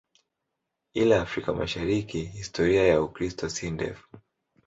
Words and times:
Ila 0.93 1.21
Afrika 1.21 1.53
Mashariki 1.53 2.25
historia 2.29 2.87
ya 2.87 3.01
Ukristo 3.01 3.49
si 3.49 3.71
ndefu. 3.71 4.07